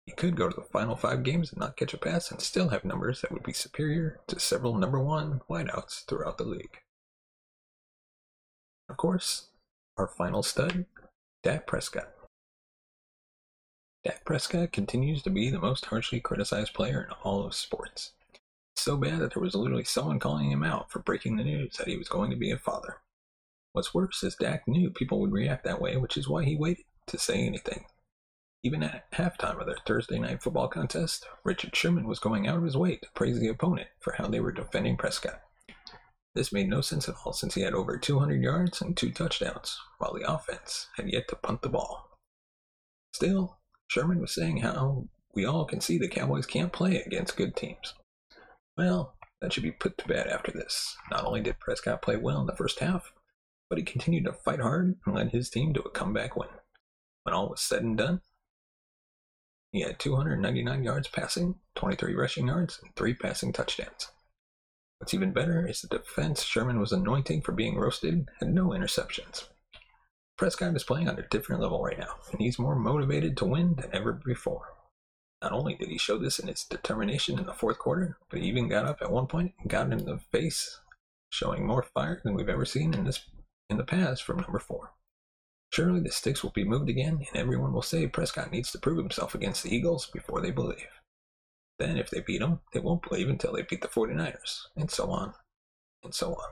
He 0.06 0.12
could 0.12 0.34
go 0.34 0.48
to 0.48 0.56
the 0.56 0.66
final 0.72 0.96
five 0.96 1.22
games 1.22 1.52
and 1.52 1.60
not 1.60 1.76
catch 1.76 1.94
a 1.94 1.98
pass 1.98 2.32
and 2.32 2.40
still 2.40 2.70
have 2.70 2.84
numbers 2.84 3.20
that 3.20 3.30
would 3.30 3.44
be 3.44 3.52
superior 3.52 4.18
to 4.26 4.40
several 4.40 4.76
number 4.76 4.98
one 4.98 5.42
wideouts 5.48 6.06
throughout 6.06 6.38
the 6.38 6.44
league. 6.44 6.78
Of 8.88 8.96
course, 8.96 9.50
our 9.96 10.08
final 10.08 10.42
stud, 10.42 10.86
Dak 11.42 11.66
Prescott. 11.66 12.10
Dak 14.04 14.24
Prescott 14.24 14.72
continues 14.72 15.22
to 15.22 15.30
be 15.30 15.50
the 15.50 15.58
most 15.58 15.86
harshly 15.86 16.20
criticized 16.20 16.74
player 16.74 17.02
in 17.08 17.14
all 17.22 17.44
of 17.44 17.54
sports 17.54 18.12
so 18.80 18.96
bad 18.96 19.18
that 19.18 19.34
there 19.34 19.42
was 19.42 19.54
literally 19.54 19.84
someone 19.84 20.18
calling 20.18 20.50
him 20.50 20.64
out 20.64 20.90
for 20.90 21.00
breaking 21.00 21.36
the 21.36 21.44
news 21.44 21.76
that 21.76 21.86
he 21.86 21.96
was 21.96 22.08
going 22.08 22.30
to 22.30 22.36
be 22.36 22.50
a 22.50 22.56
father. 22.56 22.96
What's 23.72 23.94
worse 23.94 24.22
is 24.22 24.34
Dak 24.34 24.66
knew 24.66 24.90
people 24.90 25.20
would 25.20 25.32
react 25.32 25.64
that 25.64 25.80
way, 25.80 25.96
which 25.96 26.16
is 26.16 26.28
why 26.28 26.44
he 26.44 26.56
waited 26.56 26.84
to 27.08 27.18
say 27.18 27.40
anything. 27.46 27.84
Even 28.62 28.82
at 28.82 29.10
halftime 29.12 29.60
of 29.60 29.66
their 29.66 29.76
Thursday 29.86 30.18
night 30.18 30.42
football 30.42 30.68
contest, 30.68 31.26
Richard 31.44 31.76
Sherman 31.76 32.06
was 32.06 32.18
going 32.18 32.48
out 32.48 32.56
of 32.56 32.64
his 32.64 32.76
way 32.76 32.96
to 32.96 33.08
praise 33.14 33.38
the 33.38 33.48
opponent 33.48 33.88
for 34.00 34.14
how 34.14 34.26
they 34.26 34.40
were 34.40 34.52
defending 34.52 34.96
Prescott. 34.96 35.40
This 36.34 36.52
made 36.52 36.68
no 36.68 36.80
sense 36.80 37.08
at 37.08 37.16
all 37.24 37.32
since 37.32 37.54
he 37.54 37.62
had 37.62 37.74
over 37.74 37.98
200 37.98 38.40
yards 38.40 38.80
and 38.80 38.96
two 38.96 39.10
touchdowns, 39.10 39.78
while 39.98 40.14
the 40.14 40.30
offense 40.30 40.86
had 40.96 41.10
yet 41.10 41.28
to 41.28 41.36
punt 41.36 41.62
the 41.62 41.68
ball. 41.68 42.18
Still, 43.12 43.58
Sherman 43.88 44.20
was 44.20 44.34
saying 44.34 44.58
how 44.58 45.08
we 45.34 45.44
all 45.44 45.64
can 45.64 45.80
see 45.80 45.98
the 45.98 46.08
Cowboys 46.08 46.46
can't 46.46 46.72
play 46.72 47.02
against 47.02 47.36
good 47.36 47.56
teams. 47.56 47.94
Well, 48.76 49.16
that 49.40 49.52
should 49.52 49.64
be 49.64 49.72
put 49.72 49.98
to 49.98 50.08
bed 50.08 50.28
after 50.28 50.52
this. 50.52 50.96
Not 51.10 51.24
only 51.24 51.40
did 51.40 51.58
Prescott 51.58 52.02
play 52.02 52.16
well 52.16 52.40
in 52.40 52.46
the 52.46 52.56
first 52.56 52.78
half, 52.78 53.12
but 53.68 53.78
he 53.78 53.84
continued 53.84 54.24
to 54.26 54.32
fight 54.32 54.60
hard 54.60 54.96
and 55.04 55.14
led 55.14 55.30
his 55.30 55.50
team 55.50 55.74
to 55.74 55.82
a 55.82 55.90
comeback 55.90 56.36
win. 56.36 56.48
When 57.24 57.34
all 57.34 57.48
was 57.48 57.60
said 57.60 57.82
and 57.82 57.96
done, 57.96 58.20
he 59.72 59.82
had 59.82 59.98
299 59.98 60.84
yards 60.84 61.08
passing, 61.08 61.56
23 61.76 62.14
rushing 62.14 62.48
yards, 62.48 62.80
and 62.82 62.94
three 62.96 63.14
passing 63.14 63.52
touchdowns. 63.52 64.10
What's 65.00 65.14
even 65.14 65.32
better 65.32 65.66
is 65.66 65.80
the 65.80 65.88
defense 65.88 66.42
Sherman 66.42 66.78
was 66.78 66.92
anointing 66.92 67.40
for 67.40 67.52
being 67.52 67.78
roasted 67.78 68.28
had 68.38 68.52
no 68.52 68.68
interceptions. 68.68 69.48
Prescott 70.36 70.76
is 70.76 70.84
playing 70.84 71.08
on 71.08 71.18
a 71.18 71.26
different 71.28 71.62
level 71.62 71.82
right 71.82 71.98
now, 71.98 72.16
and 72.30 72.40
he's 72.40 72.58
more 72.58 72.76
motivated 72.76 73.34
to 73.38 73.46
win 73.46 73.76
than 73.76 73.88
ever 73.94 74.12
before. 74.12 74.74
Not 75.40 75.52
only 75.52 75.74
did 75.74 75.88
he 75.88 75.96
show 75.96 76.18
this 76.18 76.38
in 76.38 76.48
his 76.48 76.64
determination 76.64 77.38
in 77.38 77.46
the 77.46 77.54
fourth 77.54 77.78
quarter, 77.78 78.18
but 78.28 78.40
he 78.40 78.48
even 78.48 78.68
got 78.68 78.84
up 78.84 79.00
at 79.00 79.10
one 79.10 79.26
point 79.26 79.54
and 79.58 79.70
got 79.70 79.90
in 79.90 80.04
the 80.04 80.18
face, 80.18 80.80
showing 81.30 81.66
more 81.66 81.82
fire 81.82 82.20
than 82.22 82.34
we've 82.34 82.50
ever 82.50 82.66
seen 82.66 82.92
in 82.92 83.04
this 83.04 83.24
in 83.70 83.78
the 83.78 83.84
past 83.84 84.22
from 84.22 84.40
number 84.40 84.58
four. 84.58 84.92
Surely 85.72 86.00
the 86.00 86.12
sticks 86.12 86.42
will 86.42 86.50
be 86.50 86.64
moved 86.64 86.90
again, 86.90 87.26
and 87.26 87.36
everyone 87.36 87.72
will 87.72 87.80
say 87.80 88.06
Prescott 88.06 88.52
needs 88.52 88.70
to 88.72 88.78
prove 88.78 88.98
himself 88.98 89.34
against 89.34 89.62
the 89.62 89.74
Eagles 89.74 90.06
before 90.08 90.42
they 90.42 90.50
believe. 90.50 90.99
Then, 91.80 91.96
if 91.96 92.10
they 92.10 92.20
beat 92.20 92.42
him, 92.42 92.60
they 92.74 92.78
won't 92.78 93.08
believe 93.08 93.30
until 93.30 93.54
they 93.54 93.62
beat 93.62 93.80
the 93.80 93.88
49ers, 93.88 94.66
and 94.76 94.90
so 94.90 95.10
on, 95.10 95.32
and 96.04 96.14
so 96.14 96.34
on. 96.34 96.48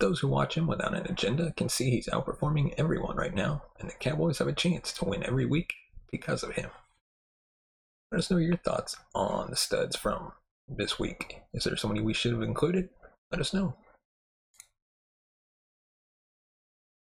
Those 0.00 0.20
who 0.20 0.28
watch 0.28 0.56
him 0.56 0.66
without 0.66 0.94
an 0.94 1.04
agenda 1.04 1.52
can 1.52 1.68
see 1.68 1.90
he's 1.90 2.08
outperforming 2.08 2.72
everyone 2.78 3.18
right 3.18 3.34
now, 3.34 3.64
and 3.78 3.90
the 3.90 3.94
Cowboys 3.94 4.38
have 4.38 4.48
a 4.48 4.54
chance 4.54 4.90
to 4.94 5.04
win 5.04 5.22
every 5.22 5.44
week 5.44 5.74
because 6.10 6.42
of 6.42 6.52
him. 6.52 6.70
Let 8.10 8.20
us 8.20 8.30
know 8.30 8.38
your 8.38 8.56
thoughts 8.56 8.96
on 9.14 9.50
the 9.50 9.56
studs 9.56 9.96
from 9.96 10.32
this 10.66 10.98
week. 10.98 11.42
Is 11.52 11.64
there 11.64 11.76
somebody 11.76 12.00
we 12.00 12.14
should 12.14 12.32
have 12.32 12.40
included? 12.40 12.88
Let 13.30 13.42
us 13.42 13.52
know. 13.52 13.76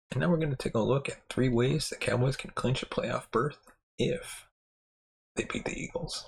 And 0.09 0.21
now 0.21 0.29
we're 0.31 0.37
going 0.37 0.49
to 0.49 0.55
take 0.55 0.73
a 0.73 0.79
look 0.79 1.07
at 1.07 1.29
three 1.29 1.49
ways 1.49 1.89
the 1.89 1.97
Cowboys 1.97 2.35
can 2.35 2.49
clinch 2.49 2.81
a 2.81 2.87
playoff 2.87 3.29
berth 3.29 3.59
if 3.99 4.47
they 5.35 5.43
beat 5.43 5.65
the 5.65 5.79
Eagles. 5.79 6.25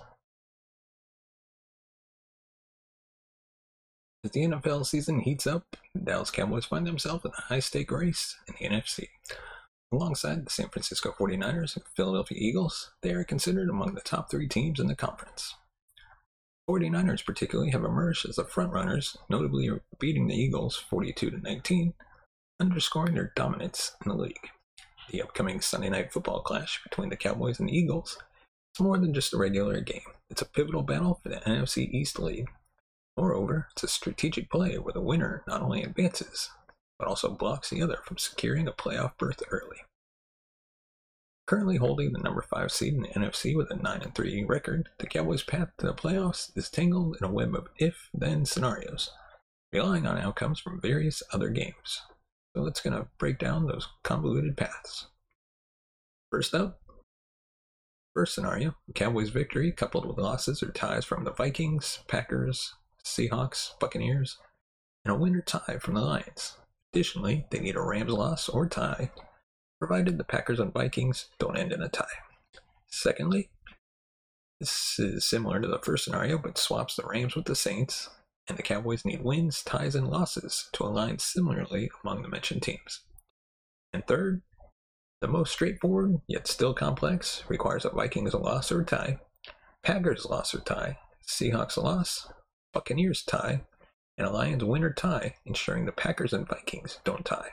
As 4.21 4.31
the 4.31 4.41
NFL 4.41 4.85
season 4.85 5.21
heats 5.21 5.47
up, 5.47 5.77
the 5.95 6.01
Dallas 6.01 6.29
Cowboys 6.29 6.65
find 6.65 6.85
themselves 6.85 7.23
in 7.23 7.31
a 7.37 7.41
high 7.43 7.61
stake 7.61 7.89
race 7.89 8.35
in 8.49 8.55
the 8.59 8.75
NFC. 8.75 9.07
Alongside 9.93 10.45
the 10.45 10.49
San 10.49 10.67
Francisco 10.67 11.15
49ers 11.17 11.77
and 11.77 11.85
Philadelphia 11.95 12.37
Eagles, 12.37 12.91
they 13.01 13.11
are 13.11 13.23
considered 13.23 13.69
among 13.69 13.95
the 13.95 14.01
top 14.01 14.29
three 14.29 14.49
teams 14.49 14.77
in 14.77 14.87
the 14.87 14.95
conference. 14.95 15.55
49ers 16.69 17.25
particularly 17.25 17.71
have 17.71 17.85
emerged 17.85 18.27
as 18.27 18.35
the 18.35 18.43
frontrunners, 18.43 19.15
notably 19.29 19.69
beating 19.99 20.27
the 20.27 20.35
Eagles 20.35 20.75
42 20.75 21.39
19, 21.41 21.93
underscoring 22.59 23.15
their 23.15 23.31
dominance 23.37 23.93
in 24.03 24.11
the 24.11 24.17
league. 24.17 24.49
The 25.11 25.21
upcoming 25.21 25.61
Sunday 25.61 25.89
night 25.89 26.11
football 26.11 26.41
clash 26.41 26.83
between 26.83 27.07
the 27.07 27.15
Cowboys 27.15 27.57
and 27.57 27.69
the 27.69 27.77
Eagles 27.77 28.17
is 28.75 28.81
more 28.81 28.97
than 28.97 29.13
just 29.13 29.33
a 29.33 29.37
regular 29.37 29.79
game. 29.79 30.01
It's 30.29 30.41
a 30.41 30.45
pivotal 30.45 30.83
battle 30.83 31.21
for 31.23 31.29
the 31.29 31.37
NFC 31.37 31.89
East 31.89 32.19
lead 32.19 32.47
Moreover, 33.19 33.67
it's 33.73 33.83
a 33.83 33.89
strategic 33.89 34.49
play 34.49 34.77
where 34.77 34.93
the 34.93 35.01
winner 35.01 35.43
not 35.45 35.61
only 35.61 35.83
advances, 35.83 36.51
but 36.97 37.09
also 37.09 37.29
blocks 37.29 37.69
the 37.69 37.81
other 37.81 37.99
from 38.05 38.17
securing 38.17 38.65
a 38.65 38.71
playoff 38.71 39.17
berth 39.17 39.43
early. 39.51 39.79
Currently 41.45 41.75
holding 41.75 42.13
the 42.13 42.19
number 42.19 42.41
5 42.41 42.71
seed 42.71 42.93
in 42.93 43.01
the 43.01 43.09
NFC 43.09 43.57
with 43.57 43.71
a 43.71 43.75
9 43.75 44.13
3 44.15 44.45
record, 44.45 44.87
the 44.99 45.05
Cowboys' 45.05 45.43
path 45.43 45.67
to 45.79 45.87
the 45.87 45.93
playoffs 45.93 46.55
is 46.55 46.69
tangled 46.69 47.17
in 47.19 47.25
a 47.25 47.31
web 47.31 47.55
of 47.55 47.67
if 47.75 48.07
then 48.13 48.45
scenarios, 48.45 49.09
relying 49.73 50.07
on 50.07 50.17
outcomes 50.17 50.61
from 50.61 50.79
various 50.79 51.21
other 51.33 51.49
games. 51.49 52.01
So 52.55 52.67
it's 52.67 52.79
going 52.79 52.95
to 52.95 53.09
break 53.17 53.37
down 53.37 53.67
those 53.67 53.89
convoluted 54.01 54.55
paths. 54.55 55.07
First 56.31 56.55
up, 56.55 56.79
first 58.13 58.33
scenario, 58.33 58.75
Cowboys' 58.95 59.29
victory 59.29 59.73
coupled 59.73 60.05
with 60.05 60.17
losses 60.17 60.63
or 60.63 60.71
ties 60.71 61.03
from 61.03 61.25
the 61.25 61.33
Vikings, 61.33 61.99
Packers, 62.07 62.75
Seahawks, 63.05 63.71
Buccaneers, 63.79 64.37
and 65.05 65.13
a 65.13 65.17
win 65.17 65.35
or 65.35 65.41
tie 65.41 65.77
from 65.79 65.95
the 65.95 66.01
Lions. 66.01 66.57
Additionally, 66.93 67.45
they 67.51 67.59
need 67.59 67.75
a 67.75 67.81
Rams 67.81 68.11
loss 68.11 68.49
or 68.49 68.67
tie, 68.67 69.11
provided 69.79 70.17
the 70.17 70.23
Packers 70.23 70.59
and 70.59 70.73
Vikings 70.73 71.29
don't 71.39 71.57
end 71.57 71.71
in 71.71 71.81
a 71.81 71.89
tie. 71.89 72.05
Secondly, 72.87 73.49
this 74.59 74.99
is 74.99 75.25
similar 75.25 75.61
to 75.61 75.67
the 75.67 75.79
first 75.79 76.03
scenario, 76.03 76.37
but 76.37 76.57
swaps 76.57 76.95
the 76.95 77.05
Rams 77.05 77.35
with 77.35 77.45
the 77.45 77.55
Saints, 77.55 78.09
and 78.47 78.57
the 78.57 78.63
Cowboys 78.63 79.05
need 79.05 79.23
wins, 79.23 79.63
ties, 79.63 79.95
and 79.95 80.09
losses 80.09 80.69
to 80.73 80.83
align 80.83 81.19
similarly 81.19 81.89
among 82.03 82.23
the 82.23 82.27
mentioned 82.27 82.63
teams. 82.63 83.01
And 83.93 84.05
third, 84.05 84.41
the 85.21 85.27
most 85.27 85.51
straightforward, 85.51 86.21
yet 86.27 86.47
still 86.47 86.73
complex, 86.73 87.43
requires 87.47 87.85
a 87.85 87.89
Vikings 87.89 88.33
loss 88.33 88.71
or 88.71 88.83
tie, 88.83 89.19
Packers 89.83 90.25
loss 90.25 90.53
or 90.53 90.59
tie, 90.59 90.97
Seahawks 91.25 91.77
loss, 91.77 92.27
Buccaneers 92.73 93.23
tie, 93.23 93.61
and 94.17 94.27
a 94.27 94.31
Lions 94.31 94.63
win 94.63 94.83
or 94.83 94.93
tie, 94.93 95.35
ensuring 95.45 95.85
the 95.85 95.91
Packers 95.91 96.33
and 96.33 96.47
Vikings 96.47 96.99
don't 97.03 97.25
tie. 97.25 97.51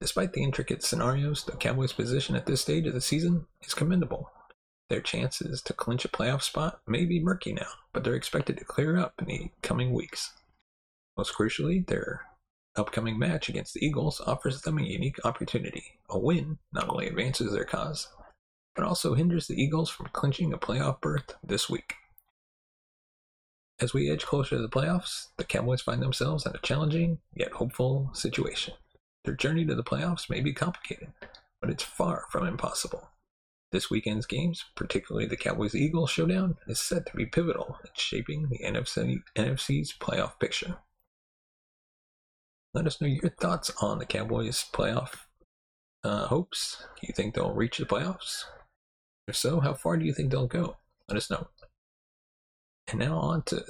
Despite 0.00 0.32
the 0.32 0.42
intricate 0.42 0.82
scenarios, 0.82 1.44
the 1.44 1.52
Cowboys' 1.52 1.92
position 1.92 2.36
at 2.36 2.46
this 2.46 2.60
stage 2.60 2.86
of 2.86 2.94
the 2.94 3.00
season 3.00 3.46
is 3.62 3.74
commendable. 3.74 4.30
Their 4.88 5.00
chances 5.00 5.60
to 5.62 5.72
clinch 5.72 6.04
a 6.04 6.08
playoff 6.08 6.42
spot 6.42 6.80
may 6.86 7.04
be 7.04 7.20
murky 7.20 7.52
now, 7.52 7.68
but 7.92 8.04
they're 8.04 8.14
expected 8.14 8.56
to 8.58 8.64
clear 8.64 8.96
up 8.96 9.14
in 9.18 9.26
the 9.26 9.50
coming 9.60 9.92
weeks. 9.92 10.32
Most 11.16 11.34
crucially, 11.34 11.86
their 11.86 12.22
upcoming 12.76 13.18
match 13.18 13.48
against 13.48 13.74
the 13.74 13.84
Eagles 13.84 14.20
offers 14.24 14.62
them 14.62 14.78
a 14.78 14.82
unique 14.82 15.18
opportunity. 15.24 15.98
A 16.08 16.18
win 16.18 16.58
not 16.72 16.88
only 16.88 17.08
advances 17.08 17.52
their 17.52 17.64
cause, 17.64 18.08
but 18.74 18.84
also 18.84 19.14
hinders 19.14 19.48
the 19.48 19.60
Eagles 19.60 19.90
from 19.90 20.08
clinching 20.12 20.52
a 20.52 20.58
playoff 20.58 21.00
berth 21.00 21.34
this 21.42 21.68
week. 21.68 21.94
As 23.80 23.94
we 23.94 24.10
edge 24.10 24.26
closer 24.26 24.56
to 24.56 24.62
the 24.62 24.68
playoffs, 24.68 25.28
the 25.36 25.44
Cowboys 25.44 25.82
find 25.82 26.02
themselves 26.02 26.44
in 26.44 26.52
a 26.52 26.58
challenging 26.58 27.18
yet 27.34 27.52
hopeful 27.52 28.10
situation. 28.12 28.74
Their 29.24 29.36
journey 29.36 29.64
to 29.66 29.74
the 29.76 29.84
playoffs 29.84 30.28
may 30.28 30.40
be 30.40 30.52
complicated, 30.52 31.12
but 31.60 31.70
it's 31.70 31.84
far 31.84 32.24
from 32.30 32.46
impossible. 32.46 33.10
This 33.70 33.88
weekend's 33.88 34.26
games, 34.26 34.64
particularly 34.74 35.26
the 35.26 35.36
Cowboys 35.36 35.76
Eagles 35.76 36.10
showdown, 36.10 36.56
is 36.66 36.80
set 36.80 37.06
to 37.06 37.16
be 37.16 37.26
pivotal 37.26 37.76
in 37.84 37.90
shaping 37.94 38.48
the 38.48 38.58
NFC, 38.64 39.22
NFC's 39.36 39.92
playoff 39.92 40.40
picture. 40.40 40.78
Let 42.74 42.86
us 42.86 43.00
know 43.00 43.06
your 43.06 43.30
thoughts 43.30 43.70
on 43.80 43.98
the 43.98 44.06
Cowboys' 44.06 44.64
playoff 44.72 45.26
uh, 46.02 46.26
hopes. 46.26 46.84
Do 47.00 47.06
you 47.06 47.14
think 47.14 47.34
they'll 47.34 47.54
reach 47.54 47.78
the 47.78 47.84
playoffs? 47.84 48.44
If 49.28 49.36
so, 49.36 49.60
how 49.60 49.74
far 49.74 49.96
do 49.98 50.04
you 50.04 50.14
think 50.14 50.30
they'll 50.30 50.46
go? 50.46 50.78
Let 51.08 51.16
us 51.16 51.30
know. 51.30 51.48
And 52.88 53.00
now 53.00 53.18
on 53.18 53.42
to 53.42 53.64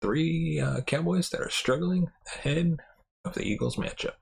three 0.00 0.58
uh, 0.58 0.80
Cowboys 0.82 1.30
that 1.30 1.40
are 1.40 1.50
struggling 1.50 2.10
ahead 2.34 2.78
of 3.24 3.34
the 3.34 3.42
Eagles 3.42 3.76
matchup. 3.76 4.14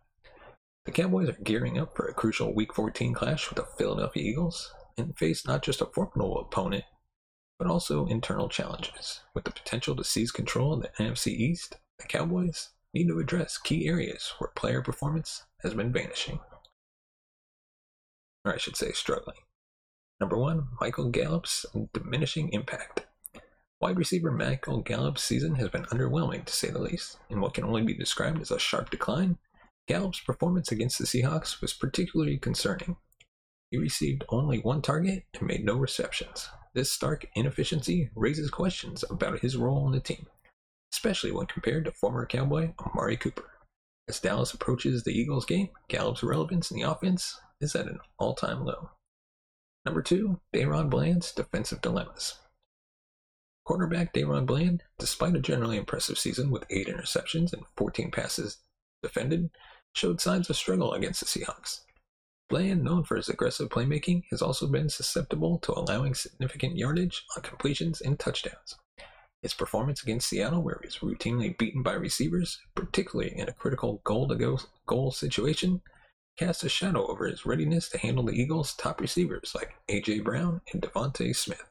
The 0.84 0.92
Cowboys 0.92 1.28
are 1.28 1.42
gearing 1.44 1.78
up 1.78 1.96
for 1.96 2.06
a 2.06 2.14
crucial 2.14 2.54
Week 2.54 2.74
14 2.74 3.14
clash 3.14 3.48
with 3.48 3.56
the 3.56 3.66
Philadelphia 3.78 4.22
Eagles 4.22 4.72
and 4.98 5.16
face 5.16 5.46
not 5.46 5.62
just 5.62 5.80
a 5.80 5.86
formidable 5.86 6.40
opponent, 6.40 6.84
but 7.58 7.68
also 7.68 8.06
internal 8.06 8.48
challenges. 8.48 9.20
With 9.34 9.44
the 9.44 9.52
potential 9.52 9.94
to 9.96 10.04
seize 10.04 10.32
control 10.32 10.74
of 10.74 10.82
the 10.82 10.88
NFC 10.98 11.28
East, 11.28 11.76
the 11.98 12.06
Cowboys 12.06 12.70
need 12.92 13.08
to 13.08 13.20
address 13.20 13.58
key 13.58 13.86
areas 13.86 14.32
where 14.38 14.50
player 14.56 14.82
performance 14.82 15.44
has 15.62 15.74
been 15.74 15.92
vanishing. 15.92 16.40
Or 18.44 18.54
I 18.54 18.56
should 18.56 18.76
say, 18.76 18.92
struggling. 18.92 19.36
Number 20.18 20.36
one, 20.36 20.68
Michael 20.80 21.10
Gallup's 21.10 21.66
diminishing 21.92 22.52
impact. 22.52 23.06
Wide 23.80 23.96
receiver 23.96 24.30
Michael 24.30 24.82
Gallup's 24.82 25.24
season 25.24 25.54
has 25.54 25.70
been 25.70 25.84
underwhelming, 25.84 26.44
to 26.44 26.52
say 26.52 26.68
the 26.70 26.78
least. 26.78 27.16
In 27.30 27.40
what 27.40 27.54
can 27.54 27.64
only 27.64 27.82
be 27.82 27.94
described 27.94 28.42
as 28.42 28.50
a 28.50 28.58
sharp 28.58 28.90
decline, 28.90 29.38
Gallup's 29.88 30.20
performance 30.20 30.70
against 30.70 30.98
the 30.98 31.06
Seahawks 31.06 31.62
was 31.62 31.72
particularly 31.72 32.36
concerning. 32.36 32.98
He 33.70 33.78
received 33.78 34.24
only 34.28 34.58
one 34.58 34.82
target 34.82 35.24
and 35.32 35.48
made 35.48 35.64
no 35.64 35.76
receptions. 35.76 36.50
This 36.74 36.92
stark 36.92 37.26
inefficiency 37.34 38.10
raises 38.14 38.50
questions 38.50 39.02
about 39.08 39.40
his 39.40 39.56
role 39.56 39.86
on 39.86 39.92
the 39.92 40.00
team, 40.00 40.26
especially 40.92 41.32
when 41.32 41.46
compared 41.46 41.86
to 41.86 41.92
former 41.92 42.26
Cowboy 42.26 42.74
Amari 42.78 43.16
Cooper. 43.16 43.50
As 44.08 44.20
Dallas 44.20 44.52
approaches 44.52 45.04
the 45.04 45.18
Eagles 45.18 45.46
game, 45.46 45.70
Gallup's 45.88 46.22
relevance 46.22 46.70
in 46.70 46.76
the 46.76 46.90
offense 46.90 47.40
is 47.62 47.74
at 47.74 47.86
an 47.86 48.00
all 48.18 48.34
time 48.34 48.62
low. 48.66 48.90
Number 49.86 50.02
two, 50.02 50.38
DaRon 50.52 50.90
Bland's 50.90 51.32
defensive 51.32 51.80
dilemmas. 51.80 52.34
Quarterback 53.64 54.12
DaRon 54.12 54.46
Bland, 54.46 54.82
despite 54.98 55.36
a 55.36 55.40
generally 55.40 55.76
impressive 55.76 56.18
season 56.18 56.50
with 56.50 56.64
8 56.70 56.88
interceptions 56.88 57.52
and 57.52 57.62
14 57.76 58.10
passes 58.10 58.58
defended, 59.02 59.50
showed 59.92 60.20
signs 60.20 60.50
of 60.50 60.56
struggle 60.56 60.92
against 60.92 61.20
the 61.20 61.26
Seahawks. 61.26 61.82
Bland, 62.48 62.82
known 62.82 63.04
for 63.04 63.16
his 63.16 63.28
aggressive 63.28 63.68
playmaking, 63.68 64.24
has 64.30 64.42
also 64.42 64.66
been 64.66 64.88
susceptible 64.88 65.58
to 65.60 65.72
allowing 65.72 66.14
significant 66.14 66.76
yardage 66.76 67.24
on 67.36 67.42
completions 67.42 68.00
and 68.00 68.18
touchdowns. 68.18 68.76
His 69.42 69.54
performance 69.54 70.02
against 70.02 70.28
Seattle, 70.28 70.62
where 70.62 70.80
he 70.82 70.88
was 70.88 70.98
routinely 70.98 71.56
beaten 71.56 71.82
by 71.82 71.94
receivers, 71.94 72.58
particularly 72.74 73.38
in 73.38 73.48
a 73.48 73.52
critical 73.52 74.00
goal 74.04 74.28
to 74.28 74.58
goal 74.86 75.12
situation, 75.12 75.80
cast 76.36 76.64
a 76.64 76.68
shadow 76.68 77.06
over 77.06 77.26
his 77.26 77.46
readiness 77.46 77.88
to 77.90 77.98
handle 77.98 78.24
the 78.24 78.32
Eagles' 78.32 78.74
top 78.74 79.00
receivers 79.00 79.52
like 79.54 79.74
A.J. 79.88 80.20
Brown 80.20 80.60
and 80.72 80.82
DeVonta 80.82 81.34
Smith. 81.34 81.64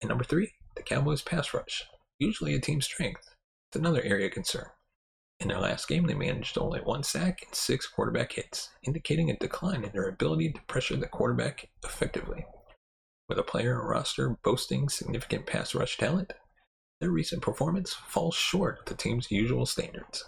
And 0.00 0.08
number 0.08 0.24
three, 0.24 0.52
the 0.76 0.82
Cowboys' 0.82 1.22
pass 1.22 1.54
rush, 1.54 1.84
usually 2.18 2.54
a 2.54 2.60
team 2.60 2.80
strength, 2.80 3.34
is 3.72 3.80
another 3.80 4.02
area 4.02 4.26
of 4.26 4.32
concern. 4.32 4.66
In 5.40 5.48
their 5.48 5.58
last 5.58 5.88
game, 5.88 6.06
they 6.06 6.14
managed 6.14 6.56
only 6.56 6.80
one 6.80 7.02
sack 7.02 7.42
and 7.44 7.54
six 7.54 7.86
quarterback 7.86 8.32
hits, 8.32 8.70
indicating 8.82 9.30
a 9.30 9.36
decline 9.36 9.84
in 9.84 9.92
their 9.92 10.08
ability 10.08 10.52
to 10.52 10.62
pressure 10.62 10.96
the 10.96 11.08
quarterback 11.08 11.68
effectively. 11.84 12.46
With 13.28 13.38
a 13.38 13.42
player 13.42 13.82
roster 13.82 14.36
boasting 14.42 14.88
significant 14.88 15.46
pass 15.46 15.74
rush 15.74 15.96
talent, 15.96 16.32
their 17.00 17.10
recent 17.10 17.42
performance 17.42 17.92
falls 17.92 18.34
short 18.34 18.80
of 18.80 18.84
the 18.86 18.94
team's 18.94 19.30
usual 19.30 19.66
standards. 19.66 20.24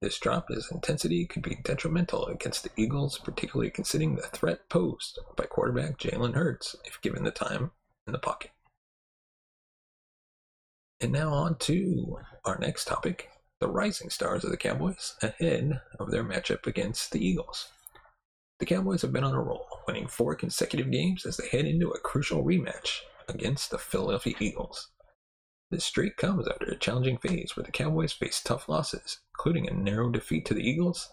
This 0.00 0.18
drop 0.18 0.50
in 0.50 0.60
intensity 0.70 1.26
could 1.26 1.42
be 1.42 1.58
detrimental 1.64 2.26
against 2.26 2.62
the 2.62 2.70
Eagles, 2.76 3.18
particularly 3.18 3.70
considering 3.70 4.14
the 4.14 4.22
threat 4.22 4.68
posed 4.68 5.18
by 5.36 5.46
quarterback 5.46 5.98
Jalen 5.98 6.34
Hurts 6.34 6.76
if 6.84 7.00
given 7.00 7.24
the 7.24 7.30
time 7.30 7.70
in 8.06 8.12
the 8.12 8.18
pocket. 8.18 8.50
And 11.00 11.12
now 11.12 11.30
on 11.30 11.56
to 11.58 12.18
our 12.44 12.58
next 12.58 12.86
topic 12.86 13.28
the 13.60 13.68
rising 13.68 14.10
stars 14.10 14.44
of 14.44 14.50
the 14.50 14.56
Cowboys 14.56 15.14
ahead 15.22 15.80
of 15.98 16.10
their 16.10 16.24
matchup 16.24 16.66
against 16.66 17.12
the 17.12 17.24
Eagles. 17.24 17.68
The 18.58 18.66
Cowboys 18.66 19.02
have 19.02 19.12
been 19.12 19.24
on 19.24 19.34
a 19.34 19.40
roll, 19.42 19.66
winning 19.86 20.08
four 20.08 20.34
consecutive 20.34 20.90
games 20.90 21.26
as 21.26 21.36
they 21.36 21.48
head 21.48 21.66
into 21.66 21.90
a 21.90 22.00
crucial 22.00 22.44
rematch 22.44 23.00
against 23.28 23.70
the 23.70 23.78
Philadelphia 23.78 24.34
Eagles. 24.40 24.88
This 25.70 25.84
streak 25.84 26.16
comes 26.16 26.48
after 26.48 26.66
a 26.66 26.78
challenging 26.78 27.18
phase 27.18 27.56
where 27.56 27.64
the 27.64 27.72
Cowboys 27.72 28.12
faced 28.12 28.46
tough 28.46 28.68
losses, 28.68 29.18
including 29.34 29.68
a 29.68 29.74
narrow 29.74 30.10
defeat 30.10 30.46
to 30.46 30.54
the 30.54 30.66
Eagles 30.66 31.10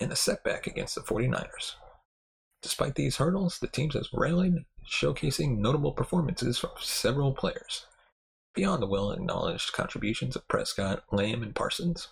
and 0.00 0.10
a 0.10 0.16
setback 0.16 0.66
against 0.66 0.96
the 0.96 1.00
49ers. 1.02 1.74
Despite 2.62 2.96
these 2.96 3.16
hurdles, 3.16 3.58
the 3.58 3.68
teams 3.68 3.94
has 3.94 4.08
rallied, 4.12 4.64
showcasing 4.88 5.58
notable 5.58 5.92
performances 5.92 6.58
from 6.58 6.70
several 6.80 7.32
players. 7.32 7.86
Beyond 8.54 8.82
the 8.82 8.86
well 8.86 9.10
acknowledged 9.10 9.72
contributions 9.72 10.36
of 10.36 10.46
Prescott, 10.46 11.04
Lamb, 11.10 11.42
and 11.42 11.54
Parsons. 11.54 12.08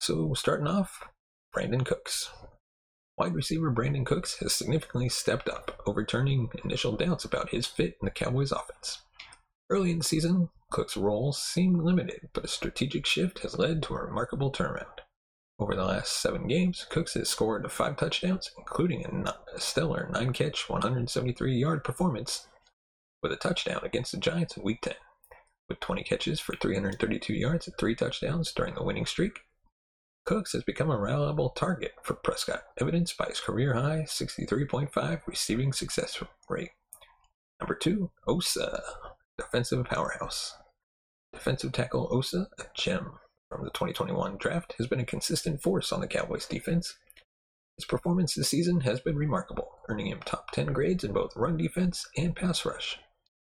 So, 0.00 0.32
starting 0.32 0.66
off, 0.66 1.08
Brandin 1.54 1.84
Cooks. 1.84 2.30
Wide 3.18 3.34
receiver 3.34 3.70
Brandin 3.70 4.06
Cooks 4.06 4.38
has 4.38 4.54
significantly 4.54 5.10
stepped 5.10 5.48
up, 5.48 5.82
overturning 5.86 6.48
initial 6.64 6.96
doubts 6.96 7.26
about 7.26 7.50
his 7.50 7.66
fit 7.66 7.98
in 8.00 8.06
the 8.06 8.10
Cowboys' 8.10 8.52
offense. 8.52 9.02
Early 9.68 9.90
in 9.90 9.98
the 9.98 10.04
season, 10.04 10.48
Cook's 10.70 10.96
role 10.96 11.32
seemed 11.34 11.82
limited, 11.82 12.30
but 12.32 12.44
a 12.44 12.48
strategic 12.48 13.04
shift 13.04 13.40
has 13.40 13.58
led 13.58 13.82
to 13.82 13.94
a 13.94 14.04
remarkable 14.04 14.50
turnaround. 14.50 15.00
Over 15.58 15.74
the 15.74 15.84
last 15.84 16.22
seven 16.22 16.46
games, 16.46 16.86
Cooks 16.88 17.12
has 17.14 17.28
scored 17.28 17.70
five 17.70 17.98
touchdowns, 17.98 18.50
including 18.56 19.26
a 19.54 19.60
stellar 19.60 20.08
nine 20.10 20.32
catch, 20.32 20.70
173 20.70 21.54
yard 21.54 21.84
performance 21.84 22.48
with 23.22 23.32
a 23.32 23.36
touchdown 23.36 23.80
against 23.82 24.12
the 24.12 24.18
Giants 24.18 24.56
in 24.56 24.62
Week 24.62 24.80
10. 24.80 24.94
With 25.70 25.78
20 25.78 26.02
catches 26.02 26.40
for 26.40 26.56
332 26.56 27.32
yards 27.32 27.68
and 27.68 27.78
three 27.78 27.94
touchdowns 27.94 28.50
during 28.50 28.74
the 28.74 28.82
winning 28.82 29.06
streak, 29.06 29.42
Cooks 30.24 30.52
has 30.52 30.64
become 30.64 30.90
a 30.90 30.98
reliable 30.98 31.50
target 31.50 31.92
for 32.02 32.14
Prescott, 32.14 32.64
evidenced 32.80 33.16
by 33.16 33.26
his 33.26 33.38
career 33.38 33.74
high 33.74 34.04
63.5 34.04 35.20
receiving 35.28 35.72
success 35.72 36.20
rate. 36.48 36.72
Number 37.60 37.76
two, 37.76 38.10
Osa 38.26 38.82
defensive 39.38 39.84
powerhouse. 39.84 40.56
Defensive 41.32 41.70
tackle 41.70 42.08
Osa, 42.10 42.48
a 42.58 42.64
gem 42.74 43.12
from 43.48 43.62
the 43.62 43.70
2021 43.70 44.38
draft, 44.38 44.74
has 44.78 44.88
been 44.88 44.98
a 44.98 45.04
consistent 45.04 45.62
force 45.62 45.92
on 45.92 46.00
the 46.00 46.08
Cowboys 46.08 46.46
defense. 46.46 46.96
His 47.76 47.84
performance 47.84 48.34
this 48.34 48.48
season 48.48 48.80
has 48.80 48.98
been 48.98 49.14
remarkable, 49.14 49.78
earning 49.88 50.08
him 50.08 50.18
top 50.24 50.50
10 50.50 50.72
grades 50.72 51.04
in 51.04 51.12
both 51.12 51.36
run 51.36 51.56
defense 51.56 52.08
and 52.16 52.34
pass 52.34 52.66
rush. 52.66 52.98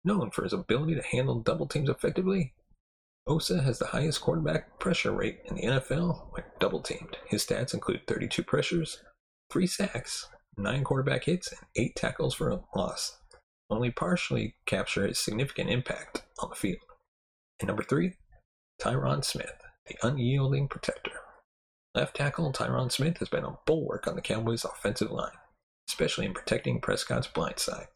Known 0.04 0.32
for 0.32 0.44
his 0.44 0.54
ability 0.54 0.96
to 0.96 1.02
handle 1.02 1.40
double 1.40 1.68
teams 1.68 1.90
effectively, 1.90 2.54
Osa 3.26 3.62
has 3.62 3.80
the 3.80 3.88
highest 3.88 4.22
quarterback 4.22 4.80
pressure 4.80 5.12
rate 5.12 5.40
in 5.46 5.56
the 5.56 5.64
NFL 5.64 6.28
when 6.32 6.44
double 6.60 6.82
teamed. 6.82 7.18
His 7.28 7.46
stats 7.46 7.74
include 7.74 8.06
32 8.06 8.44
pressures, 8.44 9.02
3 9.50 9.66
sacks, 9.66 10.28
9 10.58 10.84
quarterback 10.84 11.24
hits, 11.24 11.52
and 11.52 11.62
8 11.76 11.96
tackles 11.96 12.36
for 12.36 12.50
a 12.50 12.62
loss 12.76 13.18
only 13.74 13.92
partially 13.92 14.56
capture 14.66 15.08
his 15.08 15.20
significant 15.20 15.70
impact 15.70 16.24
on 16.40 16.50
the 16.50 16.56
field. 16.56 16.82
And 17.60 17.68
number 17.68 17.84
three, 17.84 18.14
Tyron 18.82 19.24
Smith, 19.24 19.54
the 19.88 19.96
unyielding 20.04 20.68
protector. 20.68 21.12
Left 21.96 22.16
tackle 22.16 22.52
Tyron 22.52 22.92
Smith 22.92 23.18
has 23.18 23.30
been 23.30 23.44
a 23.44 23.58
bulwark 23.66 24.08
on 24.08 24.16
the 24.16 24.22
Cowboys' 24.22 24.66
offensive 24.66 25.12
line, 25.12 25.38
especially 25.90 26.26
in 26.26 26.34
protecting 26.34 26.82
Prescott's 26.82 27.28
blind 27.28 27.60
side. 27.60 27.88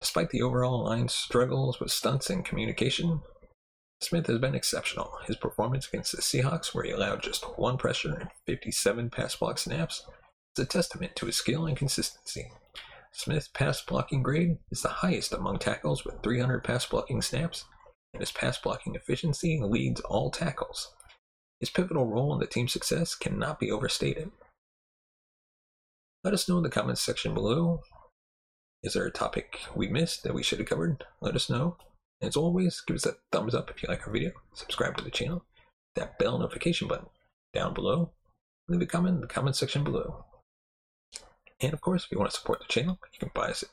Despite 0.00 0.30
the 0.30 0.42
overall 0.42 0.84
line's 0.84 1.12
struggles 1.12 1.78
with 1.78 1.90
stunts 1.90 2.30
and 2.30 2.44
communication, 2.44 3.20
Smith 4.00 4.26
has 4.28 4.38
been 4.38 4.54
exceptional. 4.54 5.18
His 5.26 5.36
performance 5.36 5.86
against 5.86 6.12
the 6.12 6.22
Seahawks, 6.22 6.74
where 6.74 6.84
he 6.84 6.90
allowed 6.90 7.22
just 7.22 7.44
one 7.58 7.76
pressure 7.76 8.14
and 8.14 8.30
57 8.46 9.10
pass 9.10 9.36
block 9.36 9.58
snaps, 9.58 10.06
is 10.56 10.64
a 10.64 10.66
testament 10.66 11.16
to 11.16 11.26
his 11.26 11.36
skill 11.36 11.66
and 11.66 11.76
consistency. 11.76 12.50
Smith's 13.12 13.48
pass 13.48 13.82
blocking 13.82 14.22
grade 14.22 14.56
is 14.70 14.82
the 14.82 14.88
highest 14.88 15.32
among 15.34 15.58
tackles 15.58 16.04
with 16.04 16.22
300 16.22 16.64
pass 16.64 16.86
blocking 16.86 17.20
snaps, 17.20 17.66
and 18.14 18.20
his 18.20 18.32
pass 18.32 18.58
blocking 18.58 18.94
efficiency 18.94 19.60
leads 19.62 20.00
all 20.00 20.30
tackles. 20.30 20.94
His 21.58 21.68
pivotal 21.68 22.06
role 22.06 22.32
in 22.32 22.40
the 22.40 22.46
team's 22.46 22.72
success 22.72 23.14
cannot 23.14 23.60
be 23.60 23.70
overstated. 23.70 24.30
Let 26.24 26.32
us 26.32 26.48
know 26.48 26.56
in 26.56 26.62
the 26.62 26.70
comments 26.70 27.02
section 27.02 27.34
below. 27.34 27.82
Is 28.82 28.94
there 28.94 29.04
a 29.04 29.10
topic 29.10 29.60
we 29.74 29.88
missed 29.88 30.22
that 30.22 30.34
we 30.34 30.42
should 30.42 30.58
have 30.58 30.68
covered? 30.68 31.04
Let 31.20 31.36
us 31.36 31.50
know. 31.50 31.76
As 32.22 32.36
always, 32.36 32.80
give 32.80 32.96
us 32.96 33.06
a 33.06 33.16
thumbs 33.30 33.54
up 33.54 33.70
if 33.70 33.82
you 33.82 33.88
like 33.88 34.06
our 34.06 34.12
video, 34.12 34.32
subscribe 34.54 34.96
to 34.96 35.04
the 35.04 35.10
channel, 35.10 35.44
that 35.96 36.18
bell 36.18 36.38
notification 36.38 36.88
button 36.88 37.06
down 37.52 37.74
below, 37.74 38.12
leave 38.68 38.80
a 38.80 38.86
comment 38.86 39.16
in 39.16 39.20
the 39.20 39.26
comment 39.26 39.56
section 39.56 39.84
below. 39.84 40.24
And 41.60 41.72
of 41.72 41.80
course, 41.80 42.04
if 42.04 42.12
you 42.12 42.18
want 42.18 42.30
to 42.30 42.36
support 42.36 42.60
the 42.60 42.72
channel, 42.72 42.98
you 43.12 43.18
can 43.18 43.30
buy 43.34 43.48
us 43.50 43.64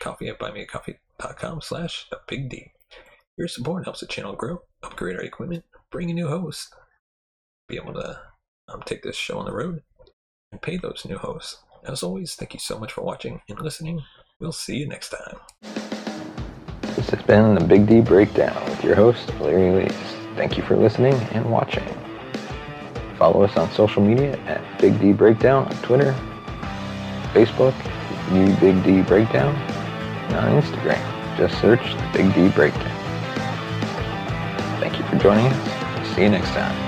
coffee 0.00 0.28
at 0.28 0.38
buymeacoffee.com 0.38 1.60
slash 1.60 2.06
the 2.10 2.20
big 2.26 2.48
D. 2.48 2.72
Your 3.36 3.48
support 3.48 3.84
helps 3.84 4.00
the 4.00 4.06
channel 4.06 4.34
grow, 4.34 4.62
upgrade 4.82 5.16
our 5.16 5.22
equipment, 5.22 5.64
bring 5.90 6.10
a 6.10 6.14
new 6.14 6.28
host, 6.28 6.74
be 7.68 7.76
able 7.76 7.94
to 7.94 8.20
um, 8.68 8.82
take 8.84 9.02
this 9.02 9.16
show 9.16 9.38
on 9.38 9.44
the 9.44 9.54
road, 9.54 9.82
and 10.50 10.62
pay 10.62 10.76
those 10.76 11.04
new 11.04 11.18
hosts. 11.18 11.58
As 11.84 12.02
always, 12.02 12.34
thank 12.34 12.54
you 12.54 12.60
so 12.60 12.78
much 12.78 12.92
for 12.92 13.02
watching 13.02 13.40
and 13.48 13.60
listening. 13.60 14.02
We'll 14.40 14.52
see 14.52 14.76
you 14.76 14.86
next 14.86 15.10
time. 15.10 15.38
This 16.94 17.10
has 17.10 17.22
been 17.22 17.56
the 17.56 17.64
Big 17.64 17.86
D 17.86 18.00
Breakdown 18.00 18.54
with 18.70 18.84
your 18.84 18.94
host, 18.94 19.28
Larry 19.40 19.84
Lees. 19.84 19.92
Thank 20.36 20.56
you 20.56 20.62
for 20.62 20.76
listening 20.76 21.14
and 21.32 21.50
watching. 21.50 21.84
Follow 23.16 23.42
us 23.42 23.56
on 23.56 23.70
social 23.72 24.00
media 24.00 24.38
at 24.46 24.80
Big 24.80 25.00
D 25.00 25.12
Breakdown 25.12 25.66
on 25.66 25.76
Twitter, 25.82 26.14
Facebook, 27.32 27.74
New 28.30 28.54
Big 28.56 28.82
D 28.84 29.02
Breakdown, 29.02 29.56
and 29.56 30.36
on 30.36 30.62
Instagram, 30.62 31.36
just 31.36 31.60
search 31.60 31.82
the 31.82 32.10
Big 32.12 32.32
D 32.34 32.48
Breakdown. 32.50 32.94
Thank 34.80 34.98
you 34.98 35.04
for 35.06 35.16
joining 35.16 35.46
us. 35.46 36.14
See 36.14 36.22
you 36.22 36.28
next 36.28 36.50
time. 36.50 36.87